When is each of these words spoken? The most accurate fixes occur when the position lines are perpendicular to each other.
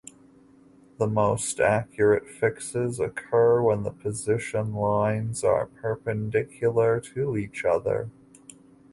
The 0.97 1.05
most 1.05 1.59
accurate 1.59 2.27
fixes 2.27 2.99
occur 2.99 3.61
when 3.61 3.83
the 3.83 3.91
position 3.91 4.73
lines 4.73 5.43
are 5.43 5.67
perpendicular 5.67 6.99
to 7.01 7.37
each 7.37 7.63
other. 7.63 8.09